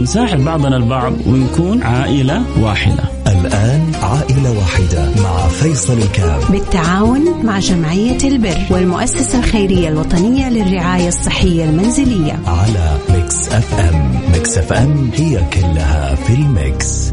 [0.00, 3.04] نساعد بعضنا البعض ونكون عائلة واحدة.
[3.26, 11.64] الآن عائلة واحدة مع فيصل الكاف بالتعاون مع جمعية البر والمؤسسة الخيرية الوطنية للرعاية الصحية
[11.64, 12.32] المنزلية.
[12.46, 14.20] على Mix FM.
[14.32, 17.12] Mix FM هي كلها في ال mix.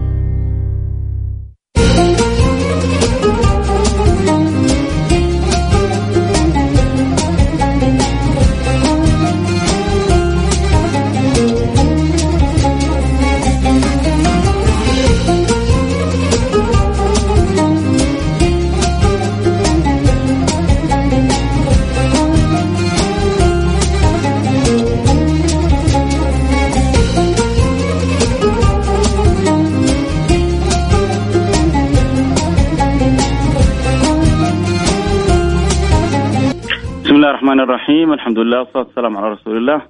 [38.33, 39.81] الحمد لله والصلاة والسلام على رسول الله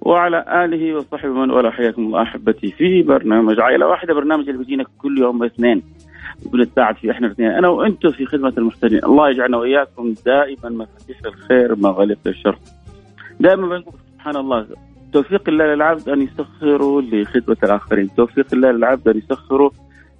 [0.00, 1.70] وعلى آله وصحبه من والاه.
[1.70, 5.82] حياكم الله أحبتي في برنامج عائلة واحدة برنامج اللي بيجينا كل يوم اثنين
[6.52, 11.76] بنتساعد فيه إحنا الاثنين أنا وأنتم في خدمة المحتاجين الله يجعلنا وإياكم دائما مفاتيح الخير
[11.76, 12.58] مغاليق للشر.
[13.40, 14.66] دائما بنقول سبحان الله
[15.12, 19.70] توفيق الله للعبد أن يسخره لخدمة الآخرين توفيق الله للعبد أن يسخره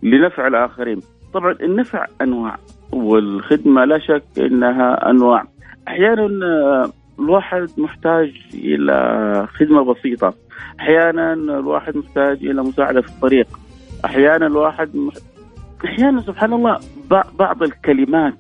[0.03, 1.01] لنفع الآخرين.
[1.34, 2.59] طبعا النفع أنواع
[2.93, 5.45] والخدمة لا شك إنها أنواع.
[5.89, 10.35] أحيانا آه، الواحد محتاج إلى خدمة بسيطة.
[10.81, 13.47] أحيانا الواحد محتاج إلى مساعدة في الطريق.
[14.05, 15.15] أحيانا الواحد مح...
[15.85, 16.79] أحيانا سبحان الله
[17.11, 18.35] بع- بعض الكلمات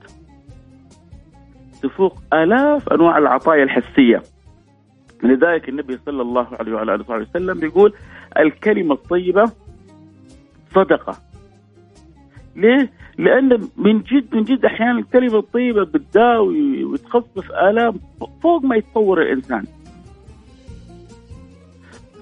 [1.82, 4.22] تفوق آلاف أنواع العطايا الحسية.
[5.22, 7.92] لذلك النبي صلى الله عليه وعلى آله وصحبه وسلم بيقول
[8.38, 9.52] الكلمة الطيبة
[10.74, 11.16] صدقة.
[12.56, 17.94] ليه؟ لأن من جد من جد أحيانا الكلمة الطيبة بتداوي وتخفف آلام
[18.42, 19.64] فوق ما يتصور الإنسان.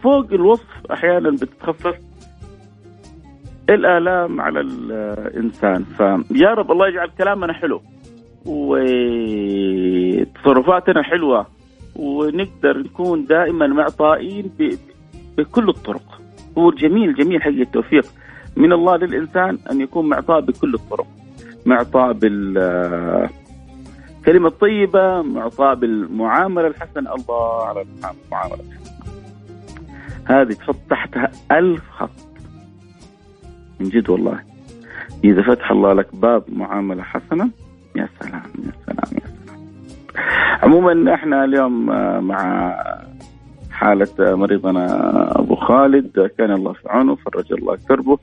[0.02, 1.98] فوق الوصف أحيانا بتخفف
[3.70, 5.84] الآلام على الإنسان.
[5.84, 7.82] فيا رب الله يجعل كلامنا حلو
[8.46, 9.82] وتصرفاتنا
[11.02, 11.46] حلوة
[11.96, 14.50] ونقدر نكون دائما معطائين
[15.38, 16.20] بكل الطرق.
[16.58, 18.04] هو جميل جميل حقيقة التوفيق.
[18.58, 21.06] من الله للإنسان أن يكون معطاء بكل الطرق.
[21.66, 23.28] معطاء بالكلمة
[24.48, 27.14] الطيبة معطاء بالمعاملة الحسنة.
[27.14, 28.98] الله على المعاملة الحسنة.
[30.24, 32.10] هذه تحط تحتها ألف خط.
[33.80, 34.38] من جد والله.
[35.24, 37.50] إذا فتح الله لك باب معاملة حسنة
[37.96, 39.60] يا سلام يا سلام يا سلام.
[40.62, 42.74] عموما إحنا اليوم آه، مع
[43.70, 44.84] حالة مريضنا
[45.38, 48.18] أبو خالد كان الله في عونه فرج الله كربه.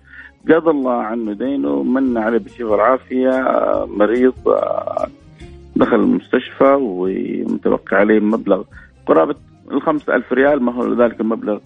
[0.49, 3.45] قضى الله عنه دينه من عليه بالشفاء والعافية
[3.85, 4.33] مريض
[5.75, 8.63] دخل المستشفى ومتوقع عليه مبلغ
[9.05, 9.35] قرابة
[9.71, 11.59] الخمسة ألف ريال ما هو ذلك المبلغ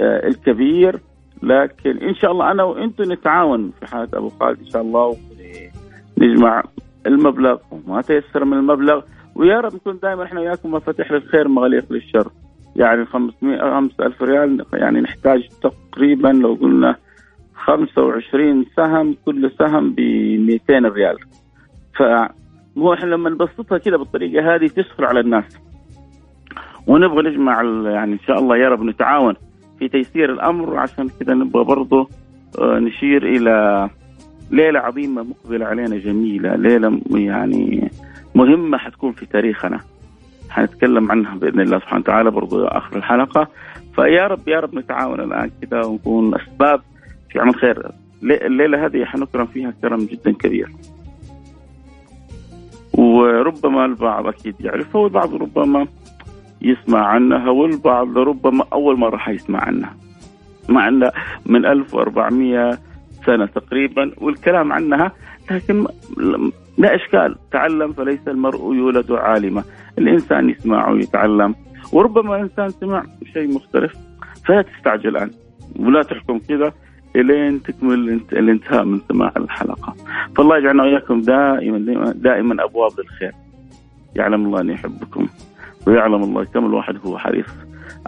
[0.00, 1.00] آه، الكبير.
[1.42, 5.16] لكن إن شاء الله أنا وأنتم نتعاون في حالة أبو خالد إن شاء الله
[6.20, 6.62] ونجمع
[7.06, 9.00] المبلغ وما تيسر من المبلغ.
[9.34, 12.30] ويا رب نكون دائما إحنا وياكم مفاتيح للخير مغاليق للشر.
[12.76, 16.96] يعني 500 5000 ريال يعني نحتاج تقريبا لو قلنا
[17.68, 21.16] 25 سهم كل سهم ب 200 ريال
[21.98, 25.58] فهو إحنا لما نبسطها كده بالطريقة هذه تسهل على الناس.
[26.86, 29.34] ونبغى نجمع يعني إن شاء الله يا رب نتعاون
[29.78, 32.08] في تيسير الأمر عشان كده نبغى برضه
[32.58, 33.88] آه، نشير إلى
[34.50, 37.90] ليلة عظيمة مقبلة علينا جميلة ليلة يعني
[38.34, 39.80] مهمة حتكون في تاريخنا.
[40.50, 43.48] حنتكلم عنها بإذن الله سبحانه وتعالى برضو آخر الحلقة.
[43.94, 46.80] فيا رب يا رب نتعاون الآن كذا ونكون أسباب
[47.30, 47.90] في عمل خير.
[48.22, 50.68] لي- الليلة هذه حنكرم فيها كرم جدا كبير.
[52.92, 55.86] وربما البعض أكيد يعرفها والبعض ربما
[56.62, 59.96] يسمع عنها والبعض ربما أول مرة حيسمع عنها.
[60.68, 61.10] مع إن
[61.46, 62.78] من 1400
[63.26, 65.12] سنة تقريبا والكلام عنها
[65.50, 65.86] لكن
[66.78, 67.36] لا إشكال.
[67.52, 69.62] تعلم فليس المرء يولد عالما.
[69.98, 71.54] الإنسان يسمع ويتعلم.
[71.92, 73.92] وربما الانسان سمع شيء مختلف
[74.46, 75.30] فلا تستعجل الآن.
[75.78, 76.72] ولا تحكم كذا.
[77.18, 79.94] إلين تكمل الانت- الانتهاء من سماع الحلقة.
[80.36, 83.32] فالله يجعلنا وإياكم دائما دائما, أبواب للخير
[84.16, 85.28] يعلم الله اني يحبكم
[85.86, 87.46] ويعلم الله كم الواحد هو حريص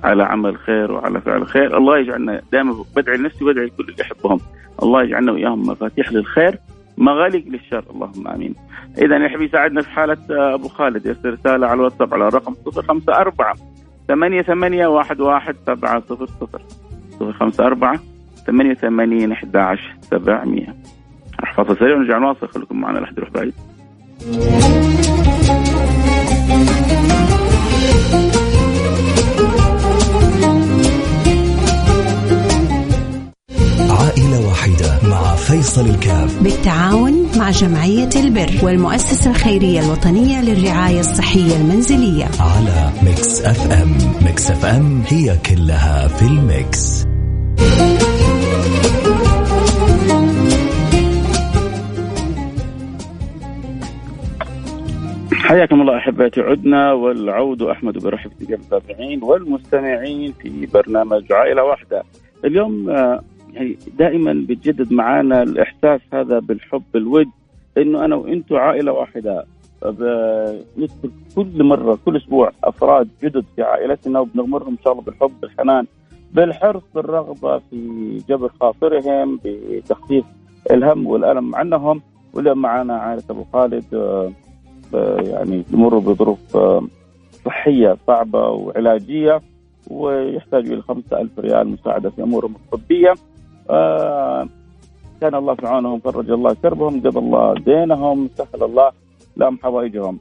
[0.04, 1.76] على عمل خير وعلى فعل خير.
[1.76, 4.40] الله يجعلنا دائما بدعي لنفسي وبدعي لكل اللي يحبهم.
[4.82, 6.58] الله يجعلنا وإياهم مفاتيح للخير
[6.98, 7.84] مغالق للشر.
[7.90, 8.54] اللهم آمين.
[8.98, 11.06] إذا يا حبيبي ساعدنا في حالة أبو خالد.
[11.06, 13.54] يرسل رسالة على الواتساب على الرقم 054
[14.08, 16.62] ثمانية ثمانية واحد واحد سبعة صفر صفر.
[17.10, 18.00] صفر خمسة أربعة
[18.46, 20.76] ثمانية ثمانين أحد عشر سبعمية.
[21.56, 22.48] فاصل سريع ونرجع نواصل.
[22.48, 23.52] خليكم معنا لحد يروح بعيد.
[33.90, 36.42] عائلة واحدة مع فيصل الكاف.
[36.42, 42.24] بالتعاون مع جمعية البر والمؤسسة الخيرية الوطنية للرعاية الصحية المنزلية.
[42.24, 43.92] على Mix FM.
[44.24, 47.06] Mix FM هي كلها في ال mix.
[55.32, 62.02] حياكم الله أحبتي عدنا والعود أحمد برحب المتابعين والمستمعين في برنامج عائلة واحدة.
[62.44, 63.20] اليوم آه،
[63.52, 67.28] يعني دائما بتجدد معانا الإحساس هذا بالحب بالود
[67.78, 69.44] إنه أنا وأنتم عائلة واحدة
[70.78, 75.86] ندخل كل مرة كل أسبوع أفراد جدد في عائلتنا وبنغمرهم إن شاء الله بالحب بالحنان
[76.34, 80.24] بالحرص بالرغبة في جبر خاطرهم بتخفيف
[80.70, 82.02] الهم والألم عنهم.
[82.34, 84.32] واليوم معنا عائلة أبو خالد آه،
[84.94, 86.82] آه، يعني يمروا بظروف آه،
[87.44, 89.40] صحية صعبة وعلاجية
[89.90, 93.14] ويحتاجوا إلى 5000 ريال مساعدة في أمورهم الطبية.
[95.20, 98.92] كان الله في عونهم فرج الله كربهم قضى الله دينهم سهل الله
[99.36, 100.18] لهم حوائجهم.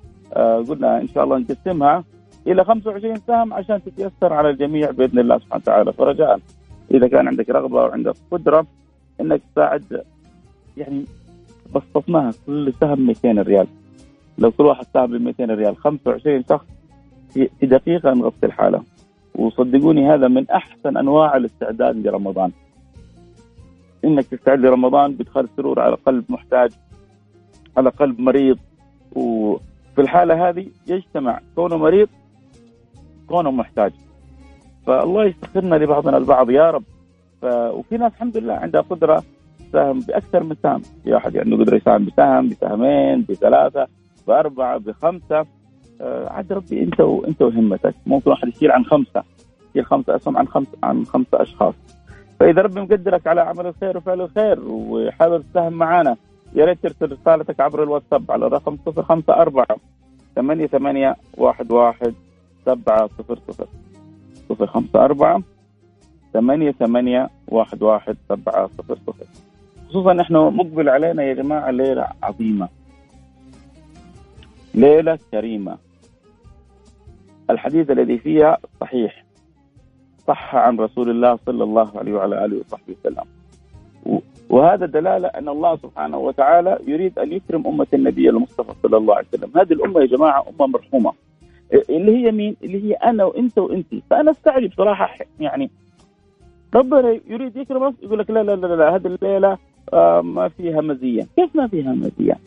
[0.68, 2.04] قلنا إن شاء الله نقسمها.
[2.50, 5.94] إلى 25 سهم عشان تتيسر على الجميع بإذن الله سبحانه وتعالى.
[5.94, 6.40] فرجاء
[6.92, 8.66] إذا كان عندك رغبة وعندك قدرة
[9.22, 10.04] إنك تساعد
[10.78, 11.06] يعني
[11.76, 13.68] بسطناها كل سهم 200 ريال.
[14.38, 16.66] لو كل واحد ساهم ب 200 ريال 25 شخص
[17.34, 18.84] في دقيقة نغطي الحالة.
[19.36, 22.52] وصدقوني هذا من أحسن أنواع الاستعداد لرمضان.
[24.06, 26.72] إنك تستعد لرمضان بإدخال السرور على قلب محتاج
[27.78, 28.58] على قلب مريض.
[29.16, 32.10] وفي الحالة هذه يجتمع كونه مريض
[33.30, 33.92] كونه محتاج.
[34.88, 36.84] فالله يسخرنا لبعضنا البعض يا رب.
[37.42, 37.46] ف...
[37.46, 39.24] وفي ناس الحمد لله عندها قدرة
[39.70, 40.82] تساهم بأكثر من سهم.
[41.04, 43.88] في احد عنده قدرة يساهم بسهم بسهمين بثلاثة
[44.28, 45.46] بأربعة بخمسة.
[46.02, 47.96] آه عاد ربي أنت وانت وهمتك.
[48.06, 49.24] ممكن واحد يشيل عن خمسة
[49.70, 51.74] يشيل خمسة أسهم عن خمسه عن خمسة أشخاص.
[52.40, 56.16] فإذا ربي مقدرك على عمل الخير وفعل الخير وحابب تساهم معنا
[56.56, 59.66] يا ريت ترسل رسالتك عبر الواتساب على الرقم 054
[60.36, 62.14] ثمانية ثمانية واحد واحد
[62.66, 63.68] سبعة صفر صفر
[64.50, 65.42] صفر خمسة أربعة
[66.34, 69.26] ثمانية ثمانية واحد واحد سبعة صفر صفر.
[69.90, 72.70] خصوصا نحن مقبل علينا يا جماعة ليلة عظيمة.
[74.74, 75.78] ليلة كريمة.
[77.50, 79.26] الحديث الذي فيها صحيح.
[80.28, 83.26] صح عن رسول الله صلى الله عليه وعلى آله وصحبه وسلم.
[84.50, 89.28] وهذا دلالة أن الله سبحانه وتعالى يريد أن يكرم أمة النبي المصطفى صلى الله عليه
[89.34, 91.14] وسلم، هذه الأمة يا جماعة أمة مرحومة.
[91.74, 95.70] اللي هي مين؟ اللي هي أنا وأنت وانت، فأنا استعجب صراحة يعني
[96.76, 99.58] ربنا يريد يكرمك يقول لك لا لا لا لا هذه الليلة
[99.94, 102.40] آه ما فيها مزية، كيف ما فيها مزية؟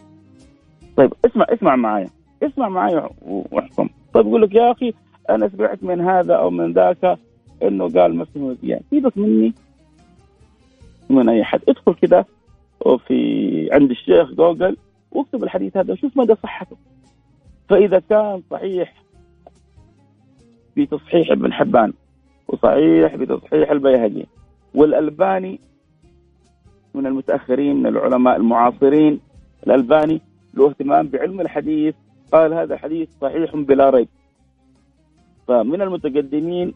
[0.96, 2.08] طيب اسمع اسمع معايا،
[2.42, 4.92] اسمع معايا واحكم، طيب يقول لك يا أخي
[5.30, 7.18] أنا سمعت من هذا أو من ذاك
[7.62, 9.52] إنه قال ما في مذيع سيبك مني.
[11.10, 11.60] من أي حد.
[11.68, 12.26] ادخل كده
[12.80, 14.76] وفي عند الشيخ جوجل
[15.12, 16.76] واكتب الحديث هذا وشوف مدى صحته.
[17.68, 18.94] فإذا كان صحيح
[20.76, 21.92] بتصحيح ابن حبان
[22.48, 24.26] وصحيح بتصحيح البيهقي.
[24.74, 25.60] والألباني
[26.94, 29.20] من المتأخرين من العلماء المعاصرين
[29.66, 30.20] الألباني
[30.54, 31.94] له اهتمام بعلم الحديث
[32.32, 34.08] قال هذا الحديث صحيح بلا ريب.
[35.48, 36.74] فمن المتقدمين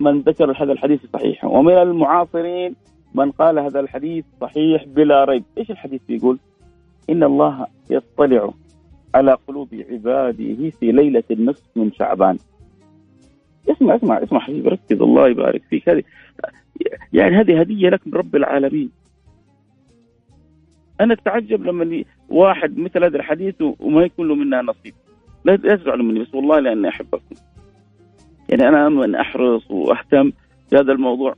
[0.00, 2.76] من ذكر هذا الحديث صحيح ومن المعاصرين
[3.14, 5.44] من قال هذا الحديث صحيح بلا ريب.
[5.58, 6.38] إيش الحديث بيقول
[7.10, 8.50] إن الله يطلع
[9.14, 12.38] على قلوب عباده في ليلة النصف من شعبان.
[13.68, 15.88] اسمع اسمع اسمع حبيبي ركز الله يبارك فيك.
[15.88, 16.02] هذه
[17.12, 18.90] يعني هذه هدية لك من رب العالمين.
[21.00, 24.94] أنا أتعجب لما واحد مثل هذا الحديث وما يكون له منها نصيب.
[25.44, 27.36] لا تزعلوا مني بس والله لأني أحبكم.
[28.48, 30.32] يعني أنا من أحرص وأهتم
[30.72, 31.34] بهذا الموضوع.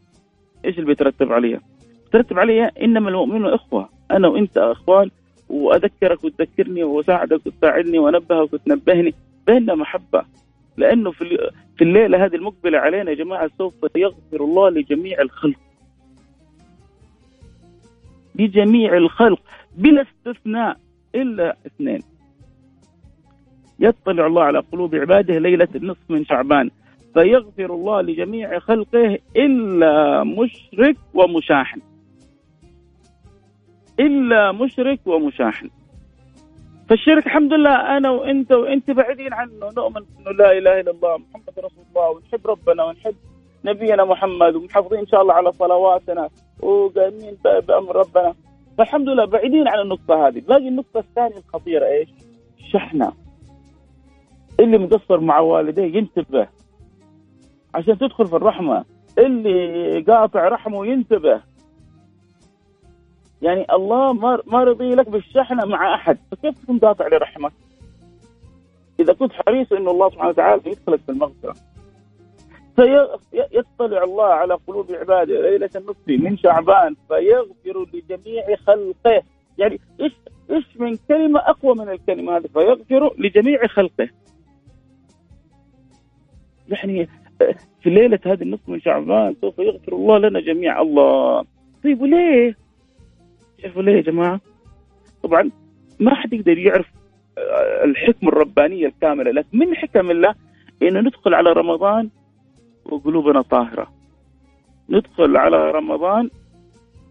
[0.65, 1.61] إيش اللي بيترتب عليها؟
[2.05, 3.89] بيترتب عليها إنما المؤمنون إخوة.
[4.11, 5.11] أنا وأنت أخوان
[5.49, 9.15] وأذكرك وتذكرني وأساعدك وتساعدني وأنبهك وتنبهني.
[9.47, 10.25] بيننا محبة.
[10.77, 11.51] لأنه في
[11.83, 15.59] في الليلة هذه المقبلة علينا يا جماعة سوف يغفر الله لجميع الخلق.
[18.35, 19.41] لجميع الخلق
[19.77, 20.77] بلا استثناء
[21.15, 22.03] إلا اثنين.
[23.81, 26.71] يطلع الله على قلوب عباده ليلة النصف من شعبان.
[27.15, 31.81] فيغفر الله لجميع خلقه إلا مشرك ومشاحن.
[34.01, 35.71] إلا مشرك ومشاحن.
[36.89, 41.59] فالشرك الحمد لله أنا وأنت وأنت بعيدين عنه نؤمن أنه لا إله إلا الله محمد
[41.59, 43.15] رسول الله ونحب ربنا ونحب
[43.65, 46.29] نبينا محمد ومحافظين إن شاء الله على صلواتنا
[46.61, 48.35] وقايمين بأمر ربنا.
[48.79, 50.41] فالحمد لله بعيدين عن النقطة هذه.
[50.49, 52.09] باقي النقطة الثانية الخطيرة إيش؟
[52.59, 53.13] الشحنة
[54.61, 56.49] اللي مقصر مع والديه ينتبه.
[57.75, 58.85] عشان تدخل في الرحمة
[59.19, 61.41] اللي قاطع رحمه ينتبه.
[63.43, 66.19] يعني الله ما ما رضي لك بالشحنة مع أحد.
[66.31, 67.53] فكيف تكون قاطع لرحمك؟
[69.01, 71.55] إذا كنت حريص أن الله سبحانه وتعالى يدخلك في المغفرة.
[72.77, 75.51] فيطلع الله على قلوب عباده.
[75.51, 76.97] ليلة النصف من شعبان.
[77.09, 79.23] فيغفر لجميع خلقه.
[79.59, 80.13] يعني إيش
[80.51, 84.09] إيش من كلمة أقوى من الكلمة هذه؟ فيغفر لجميع خلقه.
[86.69, 87.09] يعني
[87.83, 91.45] في ليلة هذه النصف من شعبان سوف يغفر الله لنا جميعا الله.
[91.85, 92.62] طيب وليه؟
[93.63, 94.41] شوفوا ليه يا جماعة؟
[95.23, 95.51] طبعا
[96.01, 96.87] ما حد يقدر يعرف
[97.39, 100.35] آه، الحكمة الربانية الكاملة لكن من حكم الله
[100.83, 102.11] إنه ندخل على رمضان
[102.85, 103.93] وقلوبنا طاهرة.
[104.91, 106.31] ندخل على رمضان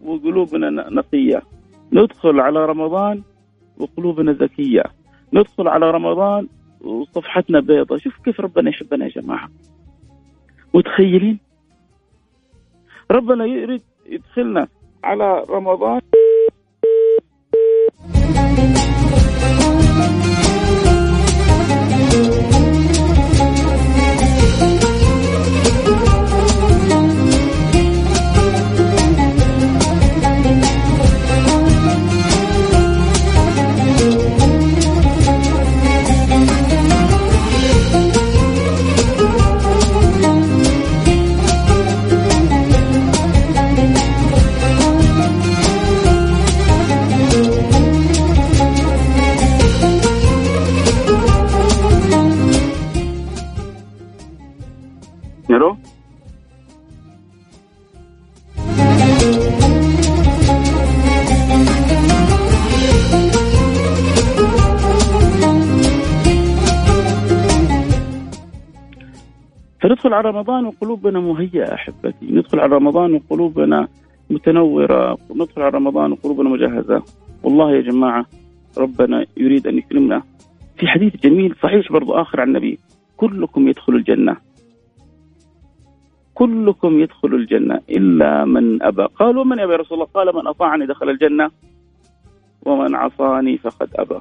[0.02, 1.42] وقلوبنا نقية.
[1.92, 3.22] ندخل على رمضان
[3.78, 4.84] وقلوبنا ذكية.
[5.32, 6.48] ندخل على رمضان
[6.80, 7.96] وصفحتنا بيضة.
[7.96, 9.48] شوف كيف ربنا يحبنا يا جماعة.
[10.74, 11.38] متخيلين؟
[13.10, 14.68] ربنا يريد يدخلنا
[15.04, 16.00] على رمضان
[70.12, 72.26] فندخل على رمضان وقلوبنا مهيئة أحبتي.
[72.26, 73.88] ندخل على رمضان وقلوبنا
[74.30, 75.18] متنورة.
[75.30, 77.02] ندخل على رمضان وقلوبنا مجهزة.
[77.42, 78.26] والله يا جماعة
[78.78, 80.22] ربنا يريد أن يكرمنا.
[80.76, 82.78] في حديث جميل صحيح برضو آخر عن النبي.
[83.16, 84.36] كلكم يدخل الجنة.
[86.34, 87.80] كلكم يدخل الجنة.
[87.90, 89.04] إلا من أبى.
[89.04, 91.50] قالوا من أبى رسول الله؟ قال من أطاعني دخل الجنة.
[92.62, 94.20] ومن عصاني فقد أبى.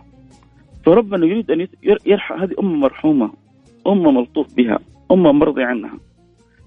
[0.86, 1.68] فربنا يريد أن
[2.06, 3.32] يرحم هذه أمة مرحومة.
[3.88, 4.80] أمة ملطوف بها.
[5.12, 6.00] أمة مرضي عنها.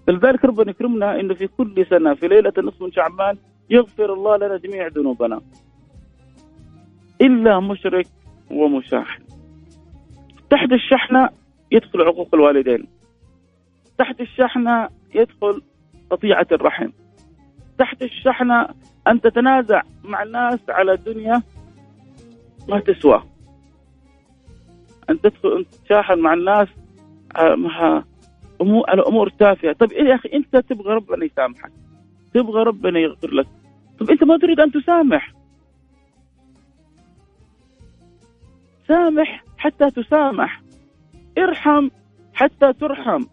[0.07, 3.37] فلذلك ربنا يكرمنا أنه في كل سنة في ليلة النصف من شعبان
[3.71, 5.41] يغفر الله لنا جميع ذنوبنا.
[7.21, 8.07] إلا مشرك
[8.51, 9.23] ومشاحن.
[10.51, 11.29] تحت الشحنة
[11.73, 12.87] يدخل عقوق الوالدين.
[13.99, 15.63] تحت الشحنة يدخل
[16.11, 16.91] قطيعة الرحم.
[17.79, 18.69] تحت الشحنة
[19.09, 21.43] أن تتنازع مع الناس على الدنيا
[22.69, 23.23] ما تسوى.
[25.11, 26.69] أن تدخل أن تتشاحن مع الناس
[27.37, 27.55] آه،
[28.65, 29.73] أمور على أمور تافهة.
[29.73, 31.73] طيب إيه يا أخي أنت تبغى ربنا يسامحك.
[32.35, 33.47] تبغى ربنا يغفر لك.
[33.99, 35.33] طيب أنت ما تريد أن تسامح.
[38.89, 40.63] سامح حتى تسامح.
[41.39, 41.89] ارحم
[42.35, 43.25] حتى ترحم.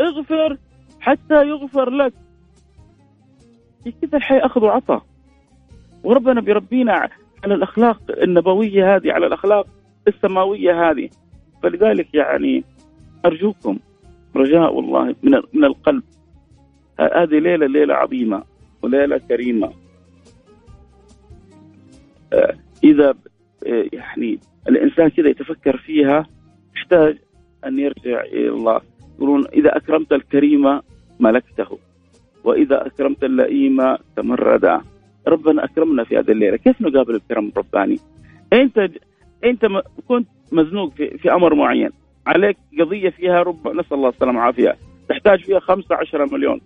[0.00, 0.56] اغفر
[1.00, 2.12] حتى يغفر لك.
[4.02, 5.02] كذا الحياة أخذ وعطاء؟
[6.04, 6.92] وربنا بيربينا
[7.44, 9.66] على الأخلاق النبوية هذه على الأخلاق
[10.08, 11.08] السماوية هذه.
[11.62, 12.64] فلذلك يعني
[13.24, 13.78] أرجوكم
[14.36, 16.02] رجاء والله من من القلب.
[17.00, 18.42] هذه ليلة ليلة عظيمة
[18.82, 19.72] وليلة كريمة.
[22.32, 22.54] آه،
[22.84, 23.14] إذا
[23.66, 26.26] آه، يعني الإنسان كذا يتفكر فيها
[26.76, 27.18] يحتاج
[27.66, 28.80] أن يرجع إلى الله.
[29.16, 30.80] يقولون إذا أكرمت الكريم
[31.20, 31.78] ملكته
[32.44, 34.80] وإذا أكرمت اللئيم تمردا.
[35.28, 36.56] ربنا أكرمنا في هذه الليلة.
[36.56, 37.98] كيف نقابل الكرم الرباني؟
[38.52, 38.90] أنت
[39.44, 39.66] أنت
[40.08, 41.90] كنت مزنوق في, في أمر معين.
[42.26, 44.76] عليك قضية فيها رب نسأل الله السلامة والعافية.
[45.08, 46.60] تحتاج فيها 15 مليون.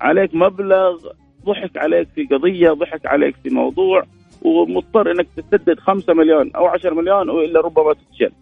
[0.00, 1.08] عليك مبلغ
[1.44, 4.02] ضحك عليك في قضية ضحك عليك في موضوع
[4.42, 8.32] ومضطر إنك تسدد 5 مليون أو 10 مليون وإلا ربما تتشل.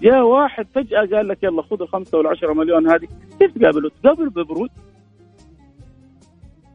[0.00, 3.08] جاء واحد فجأة قال لك يلا خذ الخمسة والعشرة مليون هذه.
[3.38, 4.70] كيف تقابله؟ تقابله ببرود.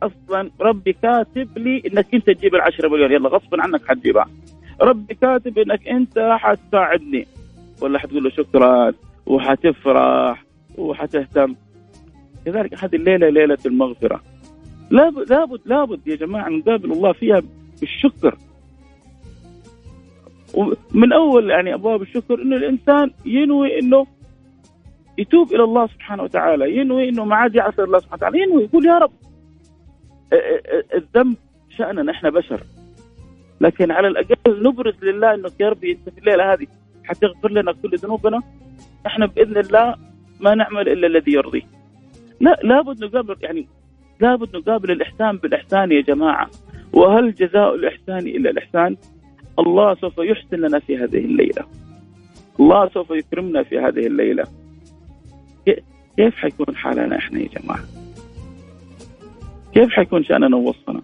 [0.04, 3.12] أصلا ربي كاتب لي إنك أنت تجيب العشرة مليون.
[3.12, 4.30] يلا غصبا عنك حتجيبها.
[4.82, 7.28] ربي كاتب إنك أنت حتساعدني
[7.82, 8.94] ولا حتقول له شكرا
[9.26, 10.46] وحتفرح
[10.78, 11.56] وحتهتم.
[12.46, 14.22] كذلك هذه الليلة ليلة المغفرة.
[14.92, 17.42] لابد لابد لابد يا جماعة نقابل الله فيها
[17.80, 18.38] بالشكر.
[20.54, 24.06] ومن أول يعني أبواب الشكر إنه الإنسان ينوي إنه
[25.18, 28.86] يتوب إلى الله سبحانه وتعالى ينوي إنه ما عاد يعصي الله سبحانه وتعالى ينوي يقول
[28.86, 29.12] يا رب
[30.94, 31.36] الذنب
[31.78, 32.64] شأننا إحنا بشر.
[33.62, 36.68] لكن على الأقل نبرز لله إنه يا ربي أنت في الليلة هذه
[37.10, 38.42] حتغفر لنا كل ذنوبنا
[39.06, 39.96] إحنا بإذن الله
[40.40, 41.62] ما نعمل إلا الذي يرضيه
[42.42, 43.68] لا لابد نقابل يعني
[44.20, 46.50] لابد نقابل الإحسان بالإحسان يا جماعة.
[46.94, 48.98] وهل جزاء الإحسان إلا الإحسان؟
[49.60, 51.66] الله سوف يحسن لنا في هذه الليلة.
[52.60, 54.44] الله سوف يكرمنا في هذه الليلة.
[56.18, 57.84] كيف حيكون حالنا إحنا يا جماعة؟
[59.74, 61.02] كيف حيكون شأننا ووصفنا؟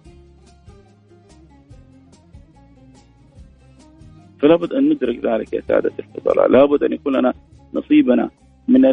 [4.40, 6.48] فلا بد أن ندرك ذلك يا سادة الفضلاء.
[6.48, 7.32] لابد أن يكون لنا
[7.74, 8.30] نصيبنا
[8.68, 8.84] من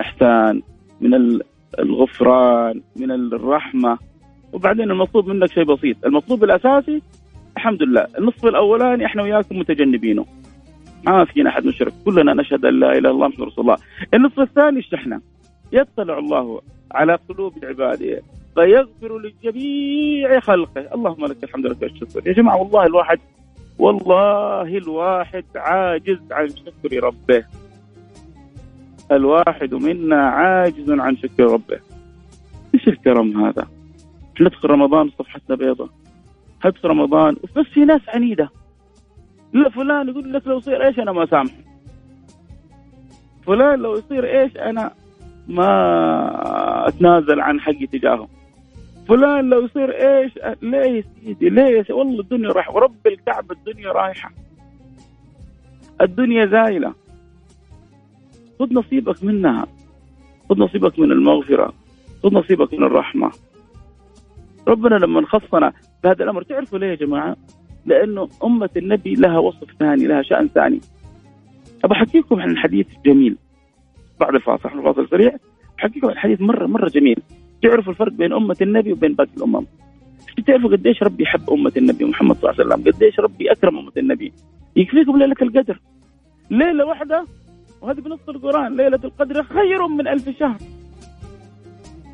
[0.00, 0.62] الإحسان
[1.00, 1.40] من
[1.78, 3.98] الغفران من الرحمة.
[4.52, 5.96] وبعدين المطلوب منك شيء بسيط.
[6.06, 7.02] المطلوب الأساسي
[7.56, 10.26] الحمد لله النصف الأولاني إحنا وياكم متجنبينه.
[11.06, 11.92] ما فينا أحد نشرك.
[12.04, 13.76] كلنا نشهد أن لا إله إلا الله محمد رسول الله.
[14.14, 15.20] النصف الثاني اشتحنا
[15.72, 16.60] يطلع الله
[16.92, 18.22] على قلوب عباده
[18.54, 20.94] فيغفر لجميع خلقه.
[20.94, 22.28] اللهم لك الحمد لك الشكر.
[22.28, 23.18] يا جماعة والله الواحد
[23.80, 27.44] والله الواحد عاجز عن شكر ربه.
[29.12, 31.80] الواحد منا عاجز عن شكر ربه.
[32.74, 33.68] إيش الكرم هذا؟
[34.40, 35.90] ندخل رمضان صفحتنا بيضة؟
[36.66, 38.50] ندخل رمضان؟ بس في ناس عنيدة.
[39.52, 41.52] لا فلان يقول لك لو يصير إيش أنا ما سامح.
[43.46, 44.90] فلان لو يصير إيش أنا
[45.48, 48.28] ما أتنازل عن حقي تجاهه
[49.08, 52.74] فلان لو يصير إيش؟ ليه يا سيدي ليه والله الدنيا رايحة.
[52.74, 54.32] ورب الكعبه الدنيا رايحة.
[56.00, 56.94] الدنيا زايلة.
[58.58, 59.66] خذ نصيبك منها.
[60.48, 61.72] خذ نصيبك من المغفرة.
[62.22, 63.30] خذ نصيبك من الرحمة.
[64.68, 65.72] ربنا لما خصنا
[66.04, 67.36] بهذا الأمر تعرفوا ليه يا جماعة؟
[67.86, 70.80] لأنه أمة النبي لها وصف ثاني لها شأن ثاني.
[71.84, 73.36] ابى أحكيكم عن حديث جميل.
[74.20, 75.36] بعد الفاصل الفاصل سريع.
[75.78, 77.22] أحكيكم عن حديث مرة مرة جميل.
[77.62, 79.66] تعرفوا الفرق بين أمة النبي وبين باقي الأمم.
[80.46, 83.92] تعرفوا قديش ربي يحب أمة النبي محمد صلى الله عليه وسلم قديش ربي أكرم أمة
[83.96, 84.32] النبي.
[84.76, 85.80] يكفيكم ليلة القدر.
[86.50, 87.26] ليلة واحدة
[87.82, 90.58] وهذه بنص القرآن ليلة القدر خير من ألف شهر.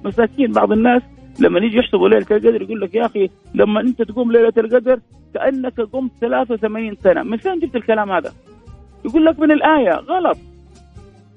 [0.05, 1.03] مساكين بعض الناس
[1.41, 5.01] لما يجي يحسبوا ليلة القدر يقول لك يا أخي لما أنت تقوم ليلة القدر
[5.35, 7.23] كأنك قمت 83 سنة.
[7.23, 8.33] من فين جبت الكلام هذا؟
[9.05, 9.91] يقول لك من الآية.
[9.91, 10.39] غلط.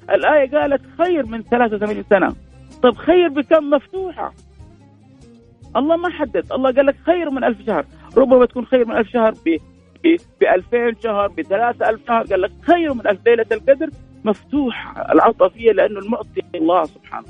[0.09, 2.48] الآية قالت خير من 83 سنة.
[2.83, 4.33] طيب خير بكم مفتوحة؟
[5.75, 7.85] الله ما حدد الله قال لك خير من ألف شهر.
[8.17, 9.57] ربما تكون خير من ألف شهر ب
[10.03, 13.89] ب 2000 شهر ب 3000 شهر قال لك خير من ألف ليلة القدر
[14.23, 17.27] مفتوح العطفية لأنه المعطي الله سبحانه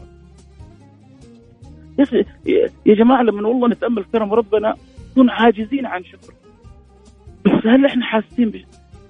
[2.45, 4.75] يا يا جماعة لما والله نتأمل كرم ربنا
[5.11, 6.33] نكون عاجزين عن شكر
[7.45, 8.61] بس هل إحنا حاسين بش...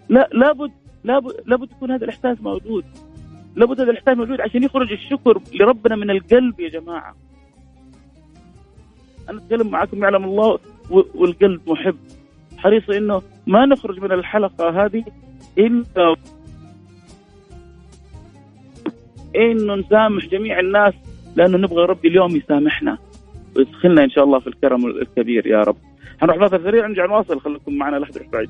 [0.09, 0.71] لا لابد
[1.03, 2.85] لابد لابد يكون هذا الإحساس موجود.
[3.55, 7.15] لابد هذا الاحسان موجود عشان يخرج الشكر لربنا من القلب يا جماعة.
[9.29, 10.59] أنا أتكلم معكم يعلم الله
[10.89, 11.95] والقلب محب.
[12.57, 15.05] حريص إنه ما نخرج من الحلقة هذه
[15.57, 16.15] إلا
[19.35, 20.93] انه نسامح جميع الناس
[21.35, 22.97] لأنه نبغى ربي اليوم يسامحنا.
[23.55, 25.77] ويدخلنا إن شاء الله في الكرم الكبير يا رب.
[26.21, 27.39] هنروح فاصل سريع نرجع نواصل.
[27.39, 28.49] خليكم معنا تروح بعيد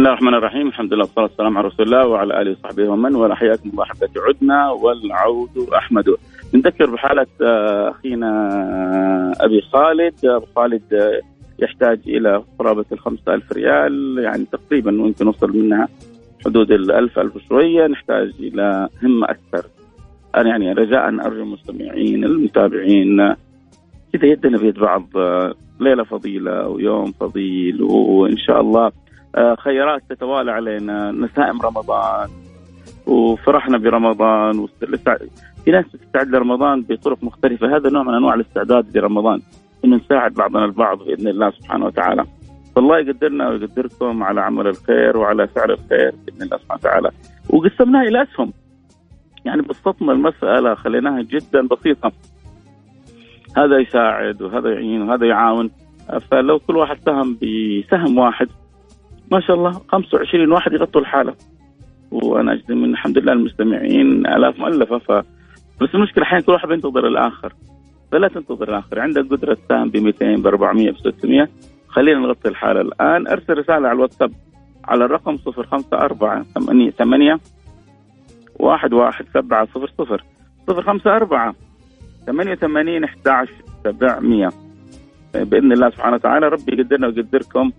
[0.00, 0.68] الله الرحمن الرحيم.
[0.68, 4.20] الحمد لله والصلاة والسلام على رسول الله وعلى آله وصحبه ومن ولا حياكم الله أحبتي
[4.28, 6.04] عدنا والعود أحمد.
[6.54, 8.30] نذكر بحالة آه، أخينا
[9.40, 10.14] أبي خالد.
[10.24, 11.20] أبو خالد آه،
[11.58, 15.88] يحتاج إلى قرابة الخمسة ألف ريال يعني تقريبا ممكن نوصل منها
[16.44, 19.68] حدود الألف ألف شوية نحتاج إلى همة أكثر.
[20.36, 23.34] أنا يعني رجاء أرجو المستمعين المتابعين.
[24.12, 28.92] كذا يدنا بيد بعض آه، ليلة فضيلة ويوم فضيل وإن شاء الله
[29.58, 31.10] خيرات تتوالى علينا.
[31.10, 32.28] نسائم رمضان
[33.06, 34.66] وفرحنا برمضان
[35.64, 37.76] في ناس تستعد لرمضان بطرق مختلفة.
[37.76, 39.40] هذا نوع من أنواع الاستعداد لرمضان
[39.84, 42.24] انه نساعد بعضنا البعض بإذن الله سبحانه وتعالى.
[42.76, 47.10] فالله يقدرنا ويقدركم على عمل الخير وعلى فعل الخير بإذن الله سبحانه وتعالى.
[47.50, 48.52] وقسمناها إلى أسهم.
[49.44, 52.12] يعني بسطنا المسألة خليناها جدا بسيطه
[53.56, 55.70] هذا يساعد وهذا يعين وهذا يعاون.
[56.30, 58.48] فلو كل واحد سهم بسهم واحد
[59.30, 61.34] ما شاء الله 25 واحد يغطوا الحالة.
[62.10, 65.12] وأنا اجزم من الحمد لله المستمعين آلاف مؤلفة ف
[65.80, 67.52] بس المشكلة أحيانا كل واحد بينتظر الآخر.
[68.12, 69.00] فلا تنتظر الآخر.
[69.00, 71.48] عندك قدرة تساهم ب 200 ب 400 ب 600
[71.88, 73.28] خلينا نغطي الحالة الآن.
[73.28, 74.32] أرسل رسالة على الواتساب
[74.84, 77.40] على الرقم 054 8 8
[78.60, 80.24] واحد واحد سبعة صفر صفر.
[80.66, 81.54] صفر خمسة أربعة
[82.26, 83.48] ثمانية وثمانين أحد
[83.84, 84.50] سبعمية.
[85.34, 87.70] بإذن الله سبحانه وتعالى ربي يقدرنا ويقدركم.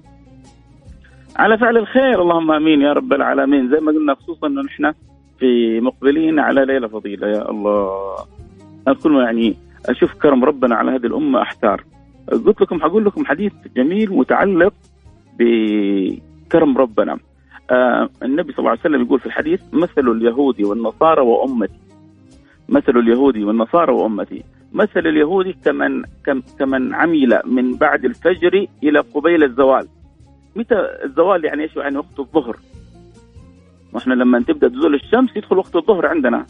[1.42, 2.22] على فعل الخير.
[2.22, 3.70] اللهم آمين يا رب العالمين.
[3.70, 4.94] زي ما قلنا خصوصا إنه نحن
[5.40, 7.28] في مقبلين على ليلة فضيلة.
[7.28, 7.90] يا الله.
[8.88, 11.84] أنا كل ما يعني أشوف كرم ربنا على هذه الأمة أحتار.
[12.32, 14.74] قلت لكم حقول لكم حديث جميل متعلق
[15.40, 17.18] بكرم ربنا.
[17.72, 21.80] آه النبي صلى الله عليه وسلم يقول في الحديث مثل اليهود والنصارى وأمتي.
[22.70, 24.44] مثل اليهود والنصارى وأمتي.
[24.74, 26.04] مثل اليهود كمن
[26.60, 29.88] كمن عمل من بعد الفجر إلى قبيل الزوال.
[30.56, 32.58] متى الزوال يعني إيش يعني وقت الظهر؟
[33.94, 36.46] وإحنا لما تبدأ تزول الشمس يدخل وقت الظهر عندنا.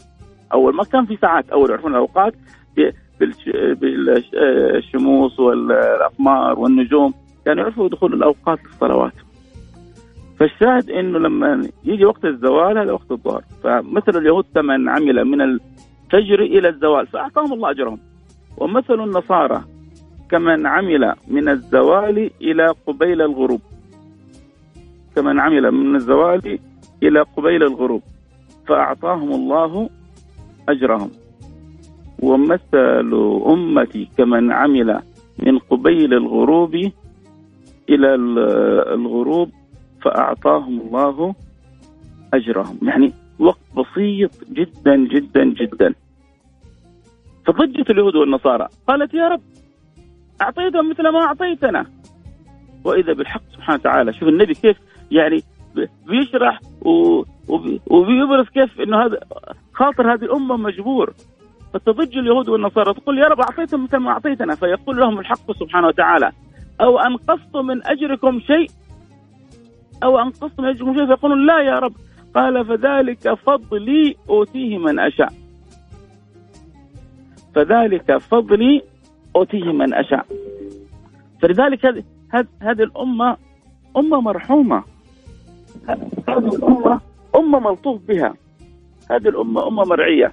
[0.52, 2.34] أول ما كان في ساعات أول يعرفون الأوقات
[3.80, 9.12] بالشموس والأقمار والنجوم كانوا يعرفوا دخول الأوقات للصلوات
[10.38, 13.42] فالشاهد إنه لما يجي وقت الزوال هذا وقت الظهر.
[13.62, 17.98] فمثل اليهود كمن عمل من الفجر إلى الزوال فأعطاهم الله أجرهم.
[18.58, 19.64] ومثل النصارى
[20.30, 23.60] كمن عمل من الزوال إلى قبيل الغروب.
[25.16, 26.58] كمن عمل من الزوال
[27.02, 28.02] إلى قبيل الغروب
[28.68, 29.90] فأعطاهم الله
[30.68, 31.10] أجرهم.
[32.22, 33.12] ومثل
[33.46, 35.00] أمتي كمن عمل
[35.38, 36.74] من قبيل الغروب
[37.88, 38.14] إلى
[38.94, 39.50] الغروب
[40.02, 41.34] فأعطاهم الله
[42.34, 42.78] أجرهم.
[42.82, 45.94] يعني وقت بسيط جدا جدا جدا.
[47.46, 48.68] فضجت اليهود والنصارى.
[48.88, 49.40] قالت يا رب
[50.42, 51.86] أعطيتهم مثل ما أعطيتنا.
[52.84, 54.76] وإذا بالحق سبحانه وتعالى شوف النبي كيف
[55.12, 55.42] يعني
[56.06, 56.60] بيشرح
[57.90, 59.20] وبيبرز كيف إنه هذا
[59.72, 61.14] خاطر هذه الامه مجبور.
[61.74, 64.54] فتضج اليهود والنصارى تقول يا رب أعطيتهم مثل ما أعطيتنا.
[64.54, 66.32] فيقول لهم الحق سبحانه وتعالى.
[66.80, 68.70] أو أنقصت من أجركم شيء؟
[70.02, 71.92] أو أنقصت من أجركم شيء؟ فيقولون لا يا رب.
[72.34, 75.32] قال فذلك فضلي أوتيه من أشاء.
[77.54, 78.82] فذلك فضلي
[79.36, 80.26] أوتيه من أشاء.
[81.42, 82.04] فلذلك هذه
[82.62, 83.36] هذه الأمة
[83.96, 84.91] أمة مرحومة.
[86.28, 87.00] هذه الأمة
[87.36, 88.34] أمة ملطوف بها.
[89.10, 90.32] هذه الأمة أمة مرعية.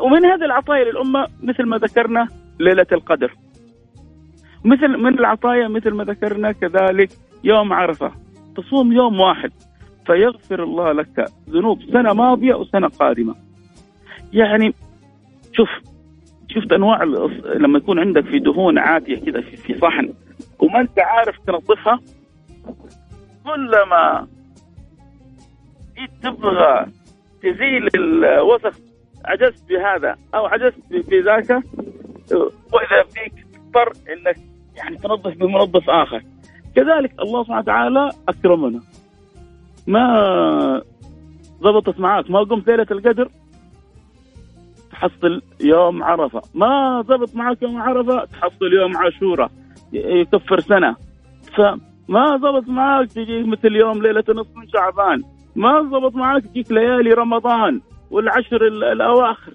[0.00, 2.28] ومن هذه العطايا للأمة مثل ما ذكرنا
[2.60, 3.34] ليلة القدر.
[4.64, 7.10] مثل من العطايا مثل ما ذكرنا كذلك
[7.44, 8.12] يوم عرفة.
[8.56, 9.52] تصوم يوم واحد.
[10.06, 13.34] فيغفر الله لك ذنوب سنة ماضية وسنة قادمة.
[14.32, 14.74] يعني
[15.52, 15.68] شوف
[16.48, 17.02] شفت أنواع
[17.44, 20.12] لما يكون عندك في دهون عاتيه كذا في صحن
[20.58, 22.00] وما أنت عارف تنظفها
[23.44, 24.26] كلما
[26.22, 26.86] تبغى
[27.42, 28.78] تزيل الوسخ
[29.24, 31.50] عجزت بهذا أو عجزت بذاك
[32.72, 34.36] وإذا فيك تضطر إنك
[34.76, 36.22] يعني تنظف بمنظف آخر.
[36.76, 38.80] كذلك الله سبحانه وتعالى أكرمنا.
[39.86, 40.82] ما
[41.62, 43.28] ضبطت معك ما قمت ليلة القدر
[44.90, 46.42] تحصل يوم عرفة.
[46.54, 49.50] ما ضبط معك يوم عرفة تحصل يوم عاشوراء
[49.92, 50.96] يكفر سنة.
[52.08, 55.22] فما ضبط معك تجي مثل يوم ليلة نصف من شعبان.
[55.56, 59.54] ما ضبط معك تجيك ليالي رمضان والعشر الأواخر.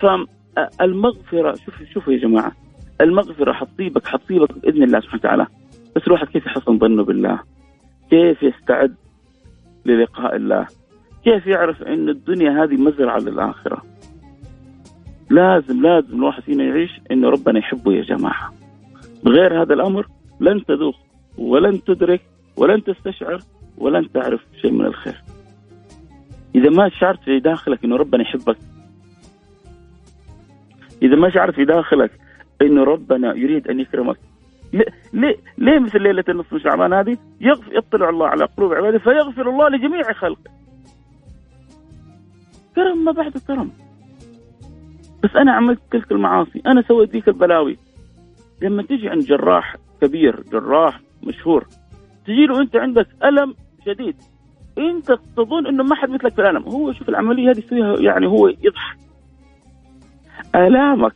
[0.00, 2.52] فالمغفره شوف شوفوا يا جماعة.
[3.00, 5.46] المغفرة حتصيبك حتصيبك بإذن الله سبحانه وتعالى.
[5.96, 7.40] بس الواحد كيف يحسن ظنه بالله؟
[8.10, 8.94] كيف يستعد
[9.86, 10.66] للقاء الله؟
[11.24, 13.82] كيف يعرف إن الدنيا هذه مزرعة للآخرة؟
[15.30, 18.52] لازم لازم الواحد فينا يعيش إنه ربنا يحبه يا جماعة.
[19.24, 20.06] بغير هذا الأمر
[20.40, 20.96] لن تذوق
[21.38, 22.20] ولن تدرك
[22.56, 23.42] ولن تستشعر
[23.78, 25.22] ولن تعرف شيء من الخير.
[26.54, 28.56] إذا ما شعرت في داخلك إنه ربنا يحبك
[31.02, 32.10] إذا ما شعرت في داخلك
[32.62, 34.16] إنه ربنا يريد أن يكرمك
[34.72, 37.16] ليه ليه مثل ليلة النصف من شعبان هذه؟
[37.72, 40.50] يطلع الله على قلوب عباده فيغفر الله لجميع خلقه.
[42.76, 43.70] كرم ما بعد كرم.
[45.24, 47.78] بس أنا عملت تلك المعاصي أنا سويت ذيك البلاوي.
[48.62, 51.66] لما تجي عند جراح كبير جراح مشهور.
[52.26, 53.54] تجي له أنت عندك ألم
[53.86, 54.16] شديد.
[54.78, 58.48] أنت تظن إنه ما حد مثلك في العالم هو شوف العملية هذه يسويها يعني هو
[58.48, 58.98] يضحك.
[60.54, 61.12] آلامك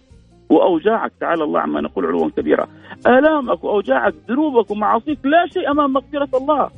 [0.50, 2.66] وأوجاعك تعالى الله عما نقول علوا كبيرا.
[3.06, 6.70] آلامك وأوجاعك ذنوبك ومعاصيك لا شيء أمام مغفرة الله.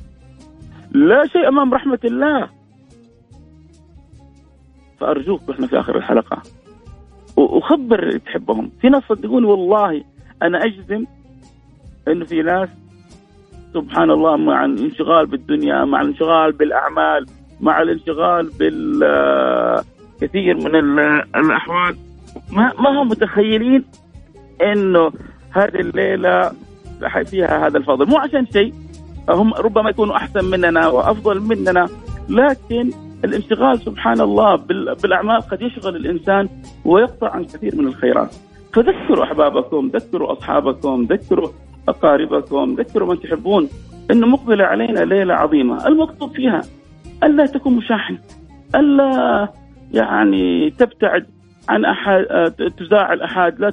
[0.92, 2.48] لا شيء أمام رحمة الله.
[5.00, 6.42] فأرجوك إحنا في آخر الحلقة.
[7.36, 8.70] وخبر اللي تحبهم.
[8.80, 10.04] في ناس صدقوني والله
[10.42, 11.04] أنا أجزم
[12.08, 12.68] إنه في ناس
[13.74, 17.26] سبحان الله مع الانشغال بالدنيا مع الانشغال بالأعمال
[17.60, 20.74] مع الانشغال بالكثير من
[21.36, 21.96] الأحوال.
[22.52, 23.84] ما ما هم متخيلين
[24.62, 25.12] إنه
[25.50, 26.52] هذه الليلة
[27.24, 28.06] فيها هذا الفضل.
[28.06, 28.74] مو عشان شيء
[29.28, 31.88] هم ربما يكونوا أحسن مننا وأفضل مننا
[32.28, 32.90] لكن
[33.24, 34.56] الانشغال سبحان الله
[35.02, 36.48] بالأعمال قد يشغل الإنسان
[36.84, 38.34] ويقطع عن كثير من الخيرات.
[38.72, 41.48] فذكروا أحبابكم ذكروا أصحابكم ذكروا
[41.88, 43.68] أقاربكم ذكروا من تحبون.
[44.10, 45.86] إنه مقبلة علينا ليلة عظيمة.
[45.86, 46.60] المقصود فيها
[47.22, 48.18] ألا تكون مشاحن.
[48.74, 49.48] ألا
[49.94, 51.26] يعني تبتعد
[51.68, 52.24] عن أحد
[52.78, 53.70] تزاعل أحد لا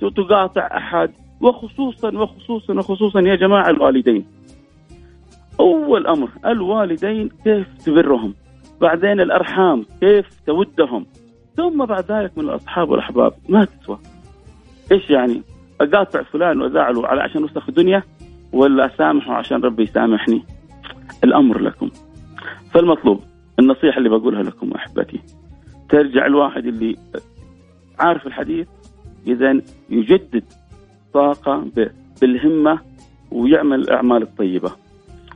[0.00, 1.10] تقاطع أحد.
[1.40, 4.26] وخصوصا وخصوصا وخصوصا يا جماعة الوالدين.
[5.60, 8.34] أول أمر الوالدين كيف تبرهم؟
[8.80, 11.06] بعدين الأرحام كيف تودهم؟
[11.56, 13.98] ثم بعد ذلك من الأصحاب والأحباب ما تسوى.
[14.92, 15.42] إيش يعني؟
[15.80, 18.02] اقاطع فلان وازعله على عشان وسخ الدنيا
[18.52, 20.42] ولا اسامحه عشان ربي يسامحني؟
[21.24, 21.90] الأمر لكم.
[22.70, 23.20] فالمطلوب
[23.58, 25.20] النصيحة اللي بقولها لكم أحبتي
[25.88, 26.96] ترجع الواحد اللي
[27.98, 28.66] عارف الحديث
[29.26, 29.60] إذا
[29.90, 30.44] يجدد
[31.14, 31.64] طاقة
[32.20, 32.78] بالهمة
[33.30, 34.70] ويعمل الأعمال الطيبة.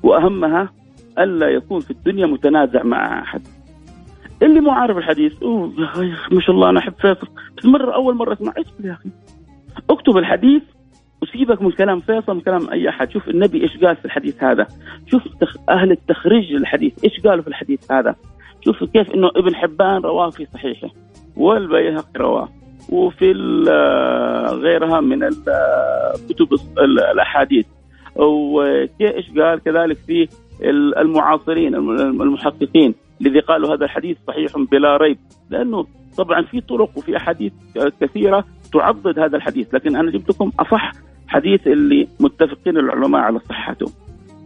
[0.02, 0.72] وأهمها
[1.18, 3.42] ألا يكون في الدنيا متنازع مع أحد.
[4.42, 7.28] اللي مو عارف الحديث أوه يا أخي ما شاء الله أنا أحب فيصل.
[7.58, 9.08] بس مره أول مرة أسمع إيش يا أخي؟
[9.90, 10.62] اكتب الحديث
[11.22, 13.10] وسيبك من كلام فيصل من كلام أي أحد.
[13.10, 14.66] شوف النبي إيش قال في الحديث هذا.
[15.06, 15.22] شوف
[15.68, 18.14] أهل التخريج للحديث إيش قالوا في الحديث هذا.
[18.64, 20.88] شوف كيف إنه ابن حبان رواه في صحيحه
[21.36, 22.48] والبيهقي رواه.
[22.88, 23.32] وفي
[24.52, 25.30] غيرها من
[26.28, 26.48] كتب
[27.12, 27.66] الأحاديث.
[28.16, 30.28] وايش قال؟ كذلك في
[30.96, 35.18] المعاصرين المحققين الذي قالوا هذا الحديث صحيح بلا ريب.
[35.50, 37.52] لأنه طبعا في طرق وفي أحاديث
[38.00, 40.92] كثيرة تعضد هذا الحديث لكن أنا جبت لكم أصح
[41.28, 43.86] حديث اللي متفقين العلماء على صحته.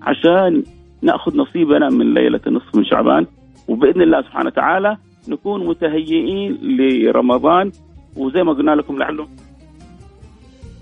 [0.03, 0.63] عشان
[1.03, 3.27] نأخذ نصيبنا من ليلة النصف من شعبان
[3.69, 4.97] وبإذن الله سبحانه وتعالى
[5.29, 7.73] نكون متهيئين لرمضان.
[8.17, 9.27] وزي ما قلنا لكم لعله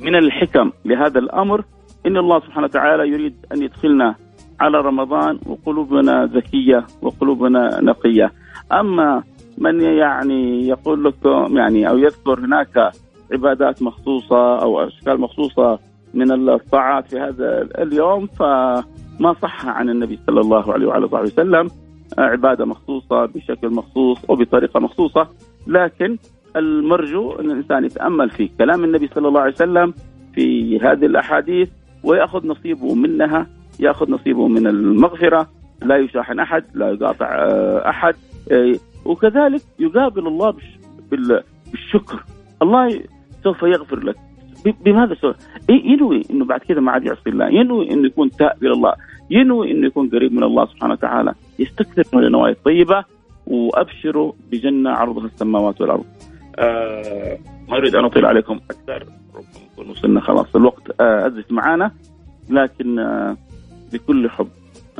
[0.01, 1.65] من الحكم لهذا الأمر
[2.07, 4.15] إن الله سبحانه وتعالى يريد أن يدخلنا
[4.61, 8.33] على رمضان وقلوبنا ذكية وقلوبنا نقية.
[8.73, 9.23] أما
[9.59, 12.93] من يعني يقول لكم يعني أو يذكر هناك
[13.33, 15.79] عبادات مخصوصة أو أشكال مخصوصة
[16.15, 21.71] من الطاعات في هذا اليوم فما صح عن النبي صلى الله عليه وعلى آله وسلم
[22.19, 25.29] عبادة مخصوصة بشكل مخصوص وبطريقه مخصوصة.
[25.67, 26.19] لكن
[26.57, 29.95] المرجو أن الإنسان يتأمل في كلام النبي صلى الله عليه وسلم
[30.35, 31.69] في هذه الأحاديث
[32.05, 33.47] ويأخذ نصيبه منها
[33.81, 35.49] يأخذ نصيبه من المغفرة
[35.83, 38.15] لا يشاحن أحد لا يقاطع آه، أحد
[38.53, 40.55] آه، وكذلك يقابل الله
[41.11, 42.25] بالشكر.
[42.63, 43.01] الله
[43.45, 44.17] سوف يغفر لك.
[44.85, 45.37] بماذا سوف؟
[45.69, 47.49] ينوي إنه بعد كذا ما عاد يعصي الله.
[47.49, 48.95] ينوي إنه يكون تائب إلى الله.
[49.31, 51.35] ينوي إنه يكون قريب من الله سبحانه وتعالى.
[51.59, 53.05] يستكثر من النوايا الطيبة
[53.47, 56.05] وابشروا بجنة عرضها السماوات والأرض.
[56.59, 59.07] آه ما أريد أن أطيل عليكم أكثر.
[59.35, 61.01] ربما نكون وصلنا خلاص الوقت.
[61.01, 61.91] آه أزف معانا.
[62.51, 63.37] لكن آه
[63.93, 64.49] بكل حب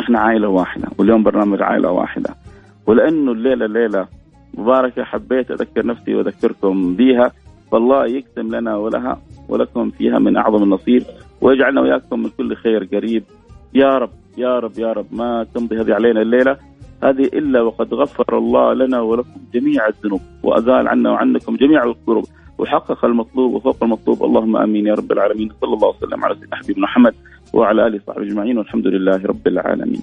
[0.01, 2.35] إحنا عائلة واحدة واليوم برنامج عائلة واحدة.
[2.87, 4.07] ولأنه الليلة ليلة
[4.55, 7.33] مباركة حبيت أذكر نفسي وأذكركم بها
[7.73, 11.03] فالله يقسم لنا ولها ولكم فيها من أعظم النصيب
[11.41, 13.25] ويجعلنا واياكم من كل خير قريب.
[13.75, 16.57] يا رب يا رب يا رب ما تمضي هذه علينا الليلة.
[17.05, 22.25] هذه إلا وقد غفر الله لنا ولكم جميع الذنوب وأزال عنا وعنكم جميع الكروب
[22.59, 24.25] وحقق المطلوب وفوق المطلوب.
[24.25, 25.49] اللهم آمين يا رب العالمين.
[25.61, 27.15] صلى الله وسلم على سيدنا حبيبنا محمد
[27.53, 28.59] وعلى آله وصحبه أجمعين.
[28.59, 30.03] والحمد لله رب العالمين.